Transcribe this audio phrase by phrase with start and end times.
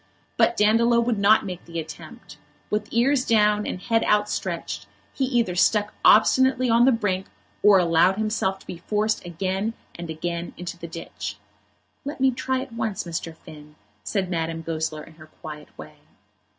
[0.35, 2.39] But Dandolo would not make the attempt.
[2.71, 7.27] With ears down and head outstretched, he either stuck obstinately on the brink,
[7.61, 11.37] or allowed himself to be forced again and again into the ditch.
[12.03, 13.37] "Let me try it once, Mr.
[13.37, 15.97] Finn," said Madame Goesler in her quiet way.